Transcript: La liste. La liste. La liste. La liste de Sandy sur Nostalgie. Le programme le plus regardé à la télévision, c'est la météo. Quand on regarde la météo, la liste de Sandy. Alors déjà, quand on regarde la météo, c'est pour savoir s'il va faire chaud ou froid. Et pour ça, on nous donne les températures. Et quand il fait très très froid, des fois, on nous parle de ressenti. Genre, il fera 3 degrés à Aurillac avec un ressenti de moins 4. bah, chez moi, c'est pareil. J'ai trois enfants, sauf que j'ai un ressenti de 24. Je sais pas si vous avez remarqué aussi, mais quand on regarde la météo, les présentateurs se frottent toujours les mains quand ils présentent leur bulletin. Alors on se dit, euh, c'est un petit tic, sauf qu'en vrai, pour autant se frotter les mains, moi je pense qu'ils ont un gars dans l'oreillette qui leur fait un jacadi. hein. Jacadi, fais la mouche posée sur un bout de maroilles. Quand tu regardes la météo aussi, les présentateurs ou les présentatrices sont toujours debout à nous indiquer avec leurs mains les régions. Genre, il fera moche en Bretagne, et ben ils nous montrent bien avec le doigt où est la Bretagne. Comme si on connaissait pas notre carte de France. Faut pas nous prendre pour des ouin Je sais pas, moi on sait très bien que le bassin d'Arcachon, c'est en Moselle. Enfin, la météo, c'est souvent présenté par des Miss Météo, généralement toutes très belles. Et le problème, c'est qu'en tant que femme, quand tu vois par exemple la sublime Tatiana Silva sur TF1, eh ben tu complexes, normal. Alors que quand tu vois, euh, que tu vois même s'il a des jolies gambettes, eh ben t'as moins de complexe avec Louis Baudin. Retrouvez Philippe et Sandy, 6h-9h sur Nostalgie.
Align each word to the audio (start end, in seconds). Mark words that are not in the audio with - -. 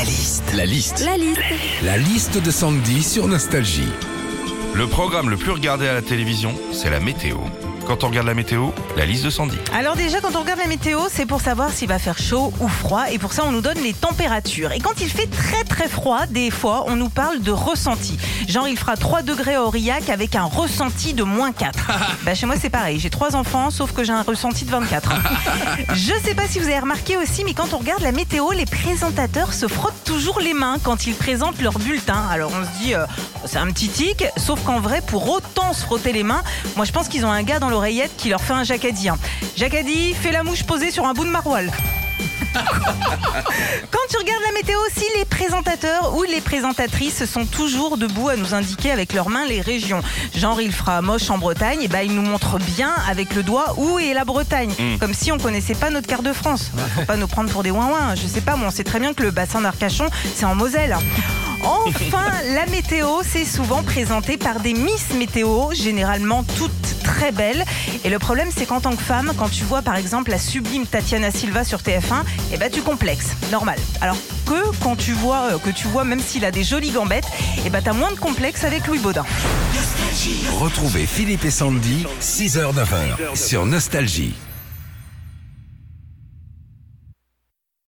La 0.00 0.06
liste. 0.06 0.54
La 0.54 0.64
liste. 0.64 1.04
La 1.04 1.16
liste. 1.18 1.42
La 1.82 1.98
liste 1.98 2.42
de 2.42 2.50
Sandy 2.50 3.02
sur 3.02 3.28
Nostalgie. 3.28 3.92
Le 4.74 4.86
programme 4.86 5.28
le 5.28 5.36
plus 5.36 5.50
regardé 5.50 5.86
à 5.88 5.92
la 5.92 6.00
télévision, 6.00 6.54
c'est 6.72 6.88
la 6.88 7.00
météo. 7.00 7.36
Quand 7.90 8.04
on 8.04 8.06
regarde 8.06 8.28
la 8.28 8.34
météo, 8.34 8.68
la 8.96 9.04
liste 9.04 9.24
de 9.24 9.30
Sandy. 9.30 9.56
Alors 9.74 9.96
déjà, 9.96 10.20
quand 10.20 10.36
on 10.36 10.42
regarde 10.42 10.60
la 10.60 10.68
météo, 10.68 11.00
c'est 11.10 11.26
pour 11.26 11.40
savoir 11.40 11.72
s'il 11.72 11.88
va 11.88 11.98
faire 11.98 12.18
chaud 12.18 12.52
ou 12.60 12.68
froid. 12.68 13.10
Et 13.10 13.18
pour 13.18 13.32
ça, 13.32 13.42
on 13.44 13.50
nous 13.50 13.62
donne 13.62 13.78
les 13.82 13.94
températures. 13.94 14.70
Et 14.70 14.78
quand 14.78 15.00
il 15.00 15.08
fait 15.08 15.26
très 15.26 15.64
très 15.64 15.88
froid, 15.88 16.26
des 16.26 16.52
fois, 16.52 16.84
on 16.86 16.94
nous 16.94 17.08
parle 17.08 17.40
de 17.40 17.50
ressenti. 17.50 18.16
Genre, 18.46 18.68
il 18.68 18.78
fera 18.78 18.96
3 18.96 19.22
degrés 19.22 19.56
à 19.56 19.64
Aurillac 19.64 20.08
avec 20.08 20.36
un 20.36 20.44
ressenti 20.44 21.14
de 21.14 21.24
moins 21.24 21.50
4. 21.50 21.90
bah, 22.24 22.36
chez 22.36 22.46
moi, 22.46 22.54
c'est 22.60 22.70
pareil. 22.70 23.00
J'ai 23.00 23.10
trois 23.10 23.34
enfants, 23.34 23.72
sauf 23.72 23.90
que 23.90 24.04
j'ai 24.04 24.12
un 24.12 24.22
ressenti 24.22 24.64
de 24.64 24.70
24. 24.70 25.12
Je 25.92 26.12
sais 26.22 26.36
pas 26.36 26.46
si 26.46 26.60
vous 26.60 26.66
avez 26.66 26.78
remarqué 26.78 27.16
aussi, 27.16 27.42
mais 27.42 27.54
quand 27.54 27.74
on 27.74 27.78
regarde 27.78 28.02
la 28.02 28.12
météo, 28.12 28.52
les 28.52 28.66
présentateurs 28.66 29.52
se 29.52 29.66
frottent 29.66 30.04
toujours 30.04 30.38
les 30.38 30.54
mains 30.54 30.76
quand 30.84 31.08
ils 31.08 31.14
présentent 31.14 31.60
leur 31.60 31.80
bulletin. 31.80 32.22
Alors 32.30 32.52
on 32.54 32.64
se 32.64 32.84
dit, 32.84 32.94
euh, 32.94 33.04
c'est 33.46 33.58
un 33.58 33.66
petit 33.72 33.88
tic, 33.88 34.24
sauf 34.36 34.62
qu'en 34.62 34.78
vrai, 34.78 35.02
pour 35.04 35.28
autant 35.28 35.72
se 35.72 35.82
frotter 35.82 36.12
les 36.12 36.22
mains, 36.22 36.44
moi 36.76 36.84
je 36.84 36.92
pense 36.92 37.08
qu'ils 37.08 37.26
ont 37.26 37.32
un 37.32 37.42
gars 37.42 37.58
dans 37.58 37.79
l'oreillette 37.80 38.14
qui 38.18 38.28
leur 38.28 38.42
fait 38.42 38.52
un 38.52 38.62
jacadi. 38.62 39.08
hein. 39.08 39.16
Jacadi, 39.56 40.12
fais 40.12 40.32
la 40.32 40.42
mouche 40.42 40.64
posée 40.64 40.90
sur 40.90 41.06
un 41.06 41.14
bout 41.14 41.24
de 41.24 41.30
maroilles. 41.30 41.70
Quand 42.52 44.06
tu 44.10 44.18
regardes 44.18 44.42
la 44.44 44.52
météo 44.52 44.78
aussi, 44.86 45.06
les 45.16 45.24
présentateurs 45.24 46.14
ou 46.14 46.24
les 46.24 46.42
présentatrices 46.42 47.24
sont 47.24 47.46
toujours 47.46 47.96
debout 47.96 48.28
à 48.28 48.36
nous 48.36 48.52
indiquer 48.52 48.90
avec 48.90 49.14
leurs 49.14 49.30
mains 49.30 49.46
les 49.46 49.62
régions. 49.62 50.02
Genre, 50.36 50.60
il 50.60 50.72
fera 50.72 51.00
moche 51.00 51.30
en 51.30 51.38
Bretagne, 51.38 51.80
et 51.80 51.88
ben 51.88 52.02
ils 52.02 52.14
nous 52.14 52.20
montrent 52.20 52.58
bien 52.58 52.92
avec 53.08 53.34
le 53.34 53.42
doigt 53.42 53.74
où 53.78 53.98
est 53.98 54.12
la 54.12 54.26
Bretagne. 54.26 54.74
Comme 55.00 55.14
si 55.14 55.32
on 55.32 55.38
connaissait 55.38 55.74
pas 55.74 55.88
notre 55.88 56.06
carte 56.06 56.24
de 56.24 56.34
France. 56.34 56.70
Faut 56.96 57.06
pas 57.06 57.16
nous 57.16 57.28
prendre 57.28 57.48
pour 57.50 57.62
des 57.62 57.70
ouin 57.70 58.14
Je 58.14 58.26
sais 58.26 58.42
pas, 58.42 58.56
moi 58.56 58.68
on 58.68 58.70
sait 58.70 58.84
très 58.84 59.00
bien 59.00 59.14
que 59.14 59.22
le 59.22 59.30
bassin 59.30 59.62
d'Arcachon, 59.62 60.08
c'est 60.34 60.44
en 60.44 60.54
Moselle. 60.54 60.98
Enfin, 61.64 62.26
la 62.54 62.66
météo, 62.66 63.20
c'est 63.24 63.46
souvent 63.46 63.82
présenté 63.82 64.36
par 64.36 64.60
des 64.60 64.74
Miss 64.74 65.14
Météo, 65.14 65.72
généralement 65.72 66.42
toutes 66.58 66.99
très 67.10 67.32
belles. 67.32 67.64
Et 68.04 68.10
le 68.10 68.18
problème, 68.18 68.48
c'est 68.56 68.66
qu'en 68.66 68.80
tant 68.80 68.94
que 68.94 69.02
femme, 69.02 69.32
quand 69.36 69.48
tu 69.48 69.64
vois 69.64 69.82
par 69.82 69.96
exemple 69.96 70.30
la 70.30 70.38
sublime 70.38 70.86
Tatiana 70.86 71.30
Silva 71.30 71.64
sur 71.64 71.80
TF1, 71.80 72.22
eh 72.52 72.56
ben 72.56 72.70
tu 72.70 72.82
complexes, 72.82 73.30
normal. 73.50 73.78
Alors 74.00 74.16
que 74.46 74.76
quand 74.82 74.96
tu 74.96 75.12
vois, 75.12 75.52
euh, 75.52 75.58
que 75.58 75.70
tu 75.70 75.86
vois 75.88 76.04
même 76.04 76.20
s'il 76.20 76.44
a 76.44 76.50
des 76.50 76.64
jolies 76.64 76.90
gambettes, 76.90 77.28
eh 77.64 77.70
ben 77.70 77.82
t'as 77.82 77.92
moins 77.92 78.12
de 78.12 78.18
complexe 78.18 78.64
avec 78.64 78.86
Louis 78.86 78.98
Baudin. 78.98 79.24
Retrouvez 80.58 81.06
Philippe 81.06 81.44
et 81.44 81.50
Sandy, 81.50 82.06
6h-9h 82.20 83.36
sur 83.36 83.66
Nostalgie. 83.66 84.34